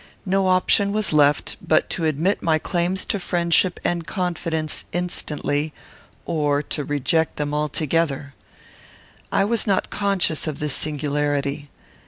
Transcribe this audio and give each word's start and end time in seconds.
No 0.25 0.47
option 0.47 0.91
was 0.93 1.13
left 1.13 1.57
but 1.61 1.87
to 1.91 2.05
admit 2.05 2.41
my 2.41 2.57
claims 2.57 3.05
to 3.05 3.19
friendship 3.19 3.79
and 3.85 4.07
confidence 4.07 4.85
instantly, 4.91 5.73
or 6.25 6.63
to 6.63 6.83
reject 6.83 7.35
them 7.35 7.53
altogether. 7.53 8.33
I 9.31 9.45
was 9.45 9.67
not 9.67 9.91
conscious 9.91 10.47
of 10.47 10.57
this 10.57 10.73
singularity. 10.73 11.69